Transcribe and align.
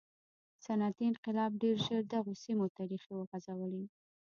صنعتي 0.65 1.03
انقلاب 1.11 1.51
ډېر 1.63 1.75
ژر 1.85 2.01
دغو 2.13 2.33
سیمو 2.43 2.67
ته 2.75 2.81
ریښې 2.89 3.13
وغځولې. 3.15 3.83